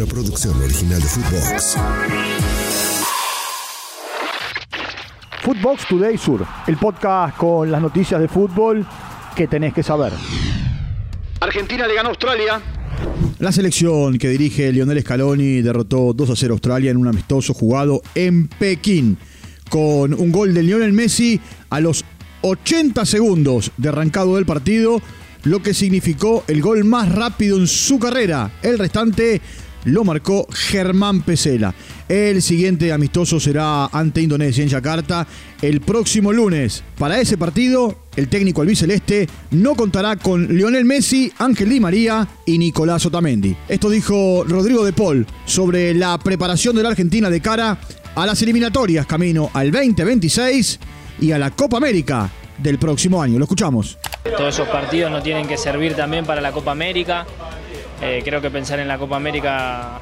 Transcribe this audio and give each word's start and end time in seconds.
Una 0.00 0.08
producción 0.08 0.56
original 0.62 0.98
de 0.98 1.06
Footbox. 1.06 1.76
Footbox 5.42 5.88
Today 5.88 6.16
Sur, 6.16 6.46
el 6.66 6.78
podcast 6.78 7.36
con 7.36 7.70
las 7.70 7.82
noticias 7.82 8.18
de 8.18 8.26
fútbol 8.26 8.86
que 9.36 9.46
tenés 9.46 9.74
que 9.74 9.82
saber. 9.82 10.14
Argentina 11.40 11.86
le 11.86 11.94
ganó 11.94 12.08
a 12.08 12.12
Australia. 12.12 12.62
La 13.40 13.52
selección 13.52 14.16
que 14.16 14.30
dirige 14.30 14.72
Lionel 14.72 15.02
Scaloni 15.02 15.60
derrotó 15.60 16.14
2 16.14 16.30
a 16.30 16.34
0 16.34 16.54
a 16.54 16.54
Australia 16.54 16.90
en 16.90 16.96
un 16.96 17.08
amistoso 17.08 17.52
jugado 17.52 18.00
en 18.14 18.48
Pekín, 18.48 19.18
con 19.68 20.14
un 20.14 20.32
gol 20.32 20.54
de 20.54 20.62
Lionel 20.62 20.94
Messi 20.94 21.38
a 21.68 21.78
los 21.80 22.06
80 22.40 23.04
segundos 23.04 23.70
de 23.76 23.90
arrancado 23.90 24.36
del 24.36 24.46
partido, 24.46 25.02
lo 25.44 25.60
que 25.60 25.74
significó 25.74 26.42
el 26.48 26.62
gol 26.62 26.84
más 26.84 27.14
rápido 27.14 27.58
en 27.58 27.66
su 27.66 27.98
carrera. 27.98 28.50
El 28.62 28.78
restante 28.78 29.42
lo 29.84 30.04
marcó 30.04 30.46
Germán 30.50 31.22
Pesela. 31.22 31.74
El 32.08 32.42
siguiente 32.42 32.92
amistoso 32.92 33.38
será 33.38 33.86
ante 33.86 34.20
Indonesia 34.20 34.62
en 34.62 34.68
Yakarta 34.68 35.26
el 35.62 35.80
próximo 35.80 36.32
lunes. 36.32 36.82
Para 36.98 37.20
ese 37.20 37.38
partido, 37.38 37.96
el 38.16 38.28
técnico 38.28 38.62
albiceleste 38.62 39.28
no 39.52 39.74
contará 39.74 40.16
con 40.16 40.48
Lionel 40.48 40.84
Messi, 40.84 41.32
Ángel 41.38 41.68
Di 41.68 41.80
María 41.80 42.26
y 42.46 42.58
Nicolás 42.58 43.06
Otamendi. 43.06 43.56
Esto 43.68 43.88
dijo 43.90 44.44
Rodrigo 44.44 44.84
de 44.84 44.92
Paul 44.92 45.26
sobre 45.44 45.94
la 45.94 46.18
preparación 46.18 46.74
de 46.76 46.82
la 46.82 46.90
Argentina 46.90 47.30
de 47.30 47.40
cara 47.40 47.78
a 48.14 48.26
las 48.26 48.42
eliminatorias 48.42 49.06
camino 49.06 49.50
al 49.54 49.70
2026 49.70 50.80
y 51.20 51.32
a 51.32 51.38
la 51.38 51.50
Copa 51.50 51.76
América 51.76 52.30
del 52.58 52.78
próximo 52.78 53.22
año. 53.22 53.38
Lo 53.38 53.44
escuchamos. 53.44 53.98
Todos 54.36 54.54
esos 54.54 54.68
partidos 54.68 55.10
nos 55.10 55.22
tienen 55.22 55.46
que 55.46 55.56
servir 55.56 55.94
también 55.94 56.26
para 56.26 56.40
la 56.40 56.52
Copa 56.52 56.72
América. 56.72 57.26
Eh, 58.02 58.22
creo 58.24 58.40
que 58.40 58.50
pensar 58.50 58.80
en 58.80 58.88
la 58.88 58.98
Copa 58.98 59.16
América 59.16 60.00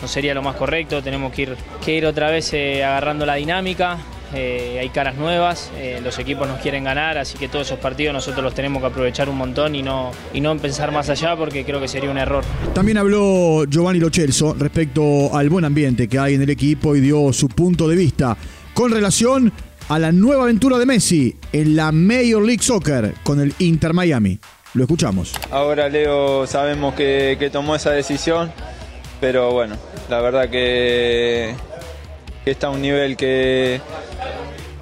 no 0.00 0.08
sería 0.08 0.34
lo 0.34 0.42
más 0.42 0.56
correcto. 0.56 1.02
Tenemos 1.02 1.32
que 1.32 1.42
ir, 1.42 1.56
que 1.84 1.96
ir 1.96 2.06
otra 2.06 2.30
vez 2.30 2.52
eh, 2.52 2.84
agarrando 2.84 3.24
la 3.26 3.34
dinámica. 3.34 3.98
Eh, 4.34 4.78
hay 4.80 4.88
caras 4.88 5.14
nuevas, 5.14 5.70
los 6.02 6.18
equipos 6.18 6.48
nos 6.48 6.58
quieren 6.58 6.82
ganar, 6.82 7.16
así 7.16 7.38
que 7.38 7.46
todos 7.46 7.68
esos 7.68 7.78
partidos 7.78 8.12
nosotros 8.12 8.42
los 8.42 8.54
tenemos 8.54 8.82
que 8.82 8.88
aprovechar 8.88 9.28
un 9.28 9.36
montón 9.36 9.76
y 9.76 9.84
no, 9.84 10.10
y 10.34 10.40
no 10.40 10.56
pensar 10.56 10.90
más 10.90 11.08
allá 11.08 11.36
porque 11.36 11.64
creo 11.64 11.80
que 11.80 11.86
sería 11.86 12.10
un 12.10 12.18
error. 12.18 12.42
También 12.74 12.98
habló 12.98 13.64
Giovanni 13.66 14.00
Lochelso 14.00 14.54
respecto 14.58 15.34
al 15.34 15.48
buen 15.48 15.64
ambiente 15.64 16.08
que 16.08 16.18
hay 16.18 16.34
en 16.34 16.42
el 16.42 16.50
equipo 16.50 16.96
y 16.96 17.00
dio 17.00 17.32
su 17.32 17.48
punto 17.48 17.88
de 17.88 17.94
vista 17.94 18.36
con 18.74 18.90
relación 18.90 19.52
a 19.88 19.98
la 20.00 20.10
nueva 20.10 20.42
aventura 20.42 20.78
de 20.78 20.86
Messi 20.86 21.36
en 21.52 21.76
la 21.76 21.92
Major 21.92 22.44
League 22.44 22.62
Soccer 22.62 23.14
con 23.22 23.40
el 23.40 23.54
Inter 23.60 23.94
Miami. 23.94 24.40
Lo 24.74 24.84
escuchamos. 24.84 25.32
Ahora 25.50 25.88
Leo 25.88 26.46
sabemos 26.46 26.94
que, 26.94 27.36
que 27.38 27.50
tomó 27.50 27.74
esa 27.74 27.92
decisión, 27.92 28.52
pero 29.20 29.52
bueno, 29.52 29.76
la 30.10 30.20
verdad 30.20 30.50
que, 30.50 31.54
está 32.44 32.68
a 32.68 32.70
un 32.70 32.82
nivel 32.82 33.16
que, 33.16 33.80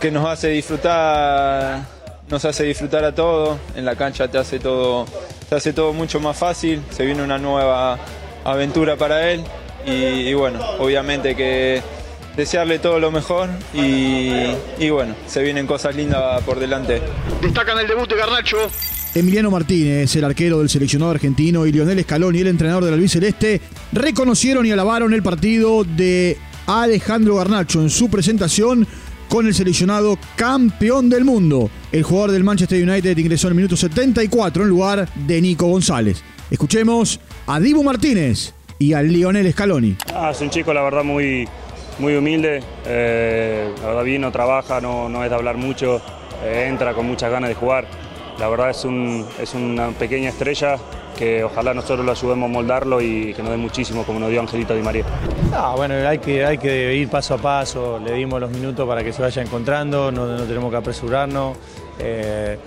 que 0.00 0.10
nos 0.10 0.26
hace 0.26 0.48
disfrutar, 0.48 1.82
nos 2.28 2.44
hace 2.44 2.64
disfrutar 2.64 3.04
a 3.04 3.14
todos. 3.14 3.58
En 3.76 3.84
la 3.84 3.94
cancha 3.96 4.28
te 4.28 4.38
hace 4.38 4.58
todo, 4.58 5.06
te 5.48 5.54
hace 5.54 5.72
todo 5.72 5.92
mucho 5.92 6.19
más 6.20 6.36
fácil. 6.36 6.82
Se 6.91 7.06
viene 7.06 7.22
una 7.22 7.38
nueva 7.38 7.98
aventura 8.44 8.96
para 8.96 9.30
él 9.30 9.44
y, 9.86 9.92
y 9.92 10.34
bueno, 10.34 10.60
obviamente 10.78 11.36
que 11.36 11.80
desearle 12.36 12.78
todo 12.78 12.98
lo 12.98 13.10
mejor 13.10 13.48
y, 13.72 14.30
y, 14.78 14.90
bueno, 14.90 15.14
se 15.27 15.42
vienen 15.42 15.66
cosas 15.66 15.94
lindas 15.94 16.42
por 16.42 16.58
delante. 16.58 17.00
Destacan 17.41 17.78
el 17.78 17.86
debut 17.86 18.08
de 18.08 18.16
Garnacho. 18.16 18.58
Emiliano 19.14 19.50
Martínez, 19.50 20.16
el 20.16 20.24
arquero 20.24 20.58
del 20.58 20.68
seleccionado 20.68 21.12
argentino, 21.12 21.66
y 21.66 21.72
Lionel 21.72 22.02
Scaloni, 22.02 22.41
el 22.41 22.48
entrenador 22.48 22.84
del 22.84 22.94
albiceleste, 22.94 23.60
reconocieron 23.92 24.66
y 24.66 24.72
alabaron 24.72 25.14
el 25.14 25.22
partido 25.22 25.84
de 25.84 26.36
Alejandro 26.66 27.36
Garnacho 27.36 27.80
en 27.80 27.91
su 27.91 28.08
presentación 28.08 28.86
con 29.28 29.46
el 29.46 29.54
seleccionado 29.54 30.19
campeón 30.36 31.09
del 31.09 31.25
mundo. 31.25 31.70
El 31.92 32.03
jugador 32.03 32.32
del 32.32 32.44
Manchester 32.44 32.82
United 32.82 33.16
ingresó 33.16 33.47
en 33.47 33.53
el 33.53 33.56
minuto 33.56 33.76
74 33.76 34.64
en 34.64 34.69
lugar 34.69 35.09
de 35.14 35.41
Nico 35.41 35.66
González. 35.66 36.22
Escuchemos 36.50 37.20
a 37.47 37.60
Dibu 37.60 37.84
Martínez 37.84 38.53
y 38.78 38.92
a 38.94 39.03
Lionel 39.03 39.50
Scaloni. 39.53 39.97
Ah, 40.12 40.30
es 40.32 40.41
un 40.41 40.50
chico, 40.50 40.75
la 40.75 40.82
verdad, 40.82 41.04
muy, 41.04 41.48
muy 41.99 42.16
humilde. 42.16 42.62
Eh, 42.87 43.72
la 43.81 43.88
verdad, 43.88 44.05
vino, 44.05 44.32
trabaja, 44.32 44.81
no, 44.81 45.09
no 45.09 45.25
es 45.25 45.31
de 45.31 45.37
hablar 45.37 45.56
mucho, 45.56 46.00
eh, 46.44 46.66
entra 46.69 46.94
con 46.94 47.06
muchas 47.06 47.31
ganas 47.31 47.49
de 47.49 47.55
jugar. 47.55 47.87
La 48.38 48.49
verdad 48.49 48.71
es, 48.71 48.84
un, 48.84 49.27
es 49.41 49.55
una 49.55 49.91
pequeña 49.91 50.31
estrella 50.31 50.77
que 51.14 51.44
ojalá 51.44 51.75
nosotros 51.75 52.04
lo 52.04 52.12
ayudemos 52.12 52.48
a 52.48 52.52
moldarlo 52.52 53.00
y 53.00 53.32
que 53.34 53.42
nos 53.42 53.52
dé 53.52 53.56
muchísimo 53.56 54.04
como 54.04 54.20
nos 54.20 54.30
dio 54.30 54.41
Angelito 54.41 54.75
Di 54.75 54.82
María. 54.82 55.04
Ah, 55.52 55.75
bueno, 55.76 55.94
hay 56.06 56.19
que, 56.19 56.44
hay 56.44 56.58
que 56.58 56.94
ir 56.94 57.08
paso 57.08 57.34
a 57.34 57.38
paso, 57.38 57.98
le 57.98 58.12
dimos 58.12 58.41
los 58.41 58.50
minutos 58.50 58.86
para 58.86 59.02
que 59.02 59.12
se 59.12 59.22
vaya 59.22 59.42
encontrando, 59.42 60.10
no, 60.10 60.26
no 60.26 60.42
tenemos 60.44 60.70
que 60.70 60.76
apresurarnos. 60.76 61.56
Eh, 61.98 62.58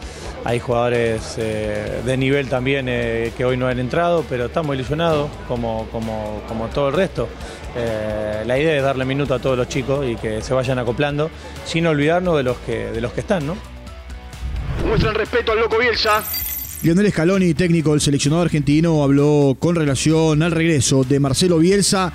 hay 0.46 0.59
jugadores 0.59 1.36
eh, 1.38 2.02
de 2.06 2.18
nivel 2.18 2.47
también 2.47 2.88
eh, 2.88 3.34
que 3.36 3.44
hoy 3.44 3.57
no 3.57 3.68
han 3.68 3.80
entrado, 3.80 4.24
pero 4.30 4.46
estamos 4.46 4.75
ilusionados 4.75 5.30
como, 5.47 5.88
como, 5.91 6.41
como 6.47 6.68
todo 6.68 6.88
el 6.88 6.94
resto. 6.94 7.28
Eh, 7.75 8.44
la 8.46 8.57
idea 8.57 8.78
es 8.78 8.84
darle 8.84 9.03
minuto 9.03 9.34
a 9.34 9.40
todos 9.40 9.57
los 9.57 9.68
chicos 9.68 10.06
y 10.07 10.16
que 10.16 10.41
se 10.41 10.53
vayan 10.53 10.80
acoplando, 10.80 11.30
sin 11.66 11.86
olvidarnos 11.86 12.38
de 12.38 12.44
los 12.44 12.57
que, 12.59 12.91
de 12.91 13.02
los 13.02 13.12
que 13.12 13.22
están, 13.22 13.46
¿no? 13.46 13.57
Muestran 14.86 15.16
respeto 15.16 15.52
al 15.52 15.59
loco 15.59 15.78
Bielsa. 15.78 16.24
Lionel 16.84 17.12
Scaloni, 17.12 17.56
técnico 17.56 17.92
del 17.92 18.02
seleccionado 18.02 18.44
argentino, 18.44 19.04
habló 19.04 19.58
con 19.60 19.76
relación 19.76 20.44
al 20.44 20.52
regreso 20.52 21.04
de 21.04 21.20
Marcelo 21.20 21.58
Bielsa 21.58 22.14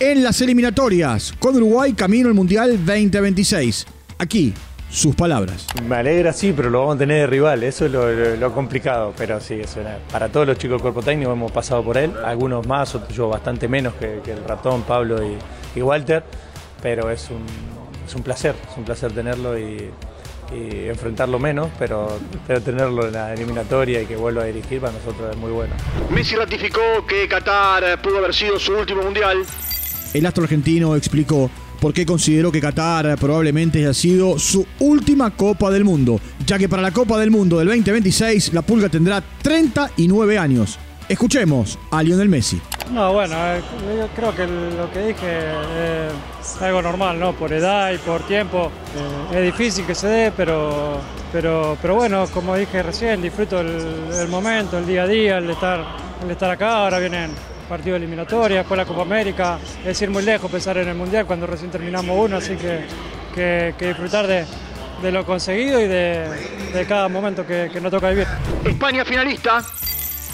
en 0.00 0.22
las 0.22 0.40
eliminatorias 0.40 1.34
con 1.38 1.54
Uruguay 1.56 1.92
camino 1.92 2.28
al 2.28 2.34
Mundial 2.34 2.78
2026. 2.78 3.86
Aquí, 4.18 4.54
sus 4.90 5.14
palabras. 5.14 5.66
Me 5.86 5.96
alegra, 5.96 6.32
sí, 6.32 6.54
pero 6.56 6.70
lo 6.70 6.80
vamos 6.80 6.96
a 6.96 6.98
tener 7.00 7.20
de 7.20 7.26
rival, 7.26 7.62
eso 7.62 7.84
es 7.84 7.92
lo, 8.40 8.54
complicado, 8.54 9.12
pero 9.18 9.38
sí, 9.38 9.54
eso 9.54 9.82
era. 9.82 9.98
para 10.10 10.30
todos 10.30 10.46
los 10.46 10.56
chicos 10.56 10.76
del 10.76 10.82
cuerpo 10.82 11.02
técnico 11.02 11.32
hemos 11.32 11.52
pasado 11.52 11.84
por 11.84 11.98
él, 11.98 12.12
algunos 12.24 12.66
más, 12.66 12.94
otros 12.94 13.14
yo 13.14 13.28
bastante 13.28 13.68
menos 13.68 13.92
que, 13.94 14.20
el 14.24 14.44
ratón, 14.48 14.82
Pablo 14.82 15.22
y, 15.22 15.36
y, 15.78 15.82
Walter, 15.82 16.24
pero 16.82 17.10
es 17.10 17.28
un, 17.28 17.44
es 18.06 18.14
un 18.14 18.22
placer, 18.22 18.54
es 18.70 18.78
un 18.78 18.84
placer 18.84 19.12
tenerlo 19.12 19.58
y, 19.58 19.90
y 20.52 20.88
enfrentarlo 20.88 21.38
menos, 21.38 21.68
pero, 21.78 22.18
pero, 22.46 22.60
tenerlo 22.60 23.06
en 23.06 23.12
la 23.12 23.34
eliminatoria 23.34 24.02
y 24.02 24.06
que 24.06 24.16
vuelva 24.16 24.42
a 24.42 24.46
dirigir 24.46 24.80
para 24.80 24.92
nosotros 24.92 25.30
es 25.30 25.36
muy 25.36 25.50
bueno. 25.50 25.74
Messi 26.10 26.36
ratificó 26.36 26.80
que 27.06 27.28
Qatar 27.28 28.00
pudo 28.02 28.18
haber 28.18 28.34
sido 28.34 28.58
su 28.58 28.72
último 28.72 29.02
mundial. 29.02 29.44
El 30.12 30.26
astro 30.26 30.44
argentino 30.44 30.94
explicó 30.96 31.50
por 31.80 31.92
qué 31.92 32.06
consideró 32.06 32.52
que 32.52 32.60
Qatar 32.60 33.16
probablemente 33.18 33.80
haya 33.80 33.94
sido 33.94 34.38
su 34.38 34.66
última 34.80 35.30
Copa 35.30 35.70
del 35.70 35.84
Mundo, 35.84 36.20
ya 36.46 36.58
que 36.58 36.68
para 36.68 36.82
la 36.82 36.92
Copa 36.92 37.18
del 37.18 37.30
Mundo 37.30 37.58
del 37.58 37.68
2026 37.68 38.52
la 38.52 38.62
Pulga 38.62 38.88
tendrá 38.88 39.22
39 39.42 40.38
años. 40.38 40.78
Escuchemos 41.08 41.78
a 41.90 42.02
Lionel 42.02 42.28
Messi. 42.28 42.60
No, 42.90 43.12
bueno, 43.12 43.34
eh, 43.36 43.62
yo 43.98 44.08
creo 44.08 44.34
que 44.34 44.46
lo 44.46 44.90
que 44.92 45.06
dije 45.06 45.26
eh, 45.26 46.08
es 46.40 46.62
algo 46.62 46.82
normal, 46.82 47.18
¿no? 47.18 47.32
Por 47.32 47.52
edad 47.52 47.92
y 47.92 47.98
por 47.98 48.22
tiempo. 48.26 48.70
Eh, 49.32 49.38
es 49.38 49.44
difícil 49.44 49.86
que 49.86 49.94
se 49.94 50.06
dé, 50.06 50.32
pero, 50.36 51.00
pero, 51.32 51.78
pero 51.80 51.94
bueno, 51.94 52.26
como 52.32 52.54
dije 52.56 52.82
recién, 52.82 53.22
disfruto 53.22 53.60
el, 53.60 54.28
momento, 54.28 54.78
el 54.78 54.86
día 54.86 55.04
a 55.04 55.06
día, 55.06 55.38
el 55.38 55.48
estar, 55.48 55.82
el 56.22 56.30
estar 56.30 56.50
acá. 56.50 56.84
Ahora 56.84 56.98
vienen 56.98 57.30
partido 57.68 57.96
eliminatoria, 57.96 58.58
después 58.58 58.76
la 58.76 58.84
Copa 58.84 59.02
América. 59.02 59.58
Es 59.84 60.00
ir 60.02 60.10
muy 60.10 60.22
lejos 60.22 60.50
pensar 60.50 60.76
en 60.76 60.88
el 60.88 60.94
Mundial 60.94 61.24
cuando 61.26 61.46
recién 61.46 61.70
terminamos 61.70 62.16
uno, 62.18 62.36
así 62.36 62.54
que, 62.56 62.84
que, 63.34 63.86
disfrutar 63.86 64.26
de, 64.26 64.44
de, 65.02 65.10
lo 65.10 65.24
conseguido 65.24 65.80
y 65.80 65.88
de, 65.88 66.28
de 66.72 66.86
cada 66.86 67.08
momento 67.08 67.46
que, 67.46 67.70
que 67.72 67.80
nos 67.80 67.90
toca 67.90 68.10
vivir. 68.10 68.26
España 68.66 69.06
finalista. 69.06 69.62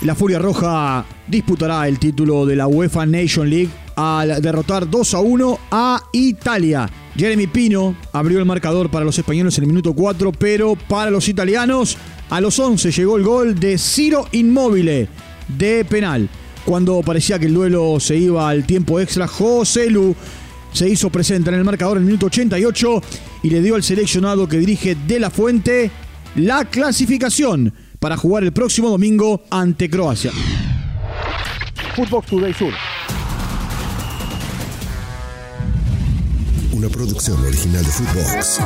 La 0.03 0.15
Furia 0.15 0.39
Roja 0.39 1.05
disputará 1.27 1.87
el 1.87 1.99
título 1.99 2.47
de 2.47 2.57
la 2.57 2.67
UEFA 2.67 3.05
Nation 3.05 3.51
League 3.51 3.69
al 3.97 4.41
derrotar 4.41 4.89
2 4.89 5.15
a 5.15 5.21
1 5.21 5.59
a 5.71 6.03
Italia. 6.13 6.89
Jeremy 7.15 7.47
Pino 7.47 7.95
abrió 8.13 8.39
el 8.39 8.47
marcador 8.47 8.91
para 8.91 9.05
los 9.05 9.19
españoles 9.19 9.59
en 9.59 9.65
el 9.65 9.69
minuto 9.69 9.93
4, 9.93 10.33
pero 10.33 10.75
para 10.89 11.11
los 11.11 11.29
italianos 11.29 11.99
a 12.31 12.41
los 12.41 12.59
11 12.59 12.93
llegó 12.93 13.19
el 13.19 13.25
gol 13.25 13.61
de 13.61 13.77
Ciro 13.77 14.27
Inmóvil 14.33 15.07
de 15.49 15.85
penal. 15.85 16.31
Cuando 16.65 17.03
parecía 17.03 17.39
que 17.39 17.47
el 17.47 17.55
duelo 17.55 18.01
se 18.01 18.17
iba 18.17 18.49
al 18.49 18.65
tiempo 18.65 19.01
extra, 19.01 19.29
José 19.29 19.91
Lu 19.91 20.17
se 20.73 20.89
hizo 20.89 21.11
presente 21.11 21.51
en 21.51 21.57
el 21.57 21.65
marcador 21.65 21.99
en 21.99 22.05
el 22.05 22.07
minuto 22.07 22.27
88 22.27 23.03
y 23.43 23.51
le 23.51 23.61
dio 23.61 23.75
al 23.75 23.83
seleccionado 23.83 24.49
que 24.49 24.57
dirige 24.57 24.95
De 24.95 25.21
La 25.21 25.29
Fuente 25.29 25.91
la 26.37 26.65
clasificación 26.65 27.75
para 28.01 28.17
jugar 28.17 28.43
el 28.43 28.53
próximo 28.53 28.89
domingo 28.89 29.45
ante 29.51 29.89
Croacia. 29.89 30.33
Footbox 31.95 32.27
Today 32.29 32.55
Sur. 32.55 32.73
Una 36.73 36.89
producción 36.89 37.39
original 37.45 37.85
de 37.85 37.91
Footbox. 37.91 38.61